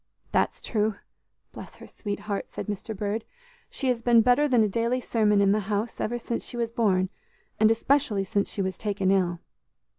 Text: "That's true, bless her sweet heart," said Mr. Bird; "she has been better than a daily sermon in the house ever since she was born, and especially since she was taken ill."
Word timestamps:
"That's 0.31 0.63
true, 0.63 0.95
bless 1.51 1.75
her 1.75 1.85
sweet 1.85 2.21
heart," 2.21 2.47
said 2.49 2.65
Mr. 2.65 2.97
Bird; 2.97 3.23
"she 3.69 3.87
has 3.89 4.01
been 4.01 4.23
better 4.23 4.47
than 4.47 4.63
a 4.63 4.67
daily 4.67 4.99
sermon 4.99 5.41
in 5.41 5.51
the 5.51 5.59
house 5.69 6.01
ever 6.01 6.17
since 6.17 6.43
she 6.43 6.57
was 6.57 6.71
born, 6.71 7.09
and 7.59 7.69
especially 7.69 8.23
since 8.23 8.51
she 8.51 8.63
was 8.63 8.79
taken 8.79 9.11
ill." 9.11 9.41